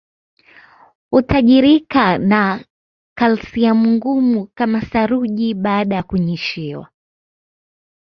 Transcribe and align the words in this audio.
Hutajirika 1.11 2.17
na 2.17 2.65
kalsiamu 3.17 3.91
ngumu 3.91 4.47
kama 4.55 4.81
saruji 4.81 5.53
baada 5.53 5.95
ya 5.95 6.03
kunyeshewa 6.03 6.89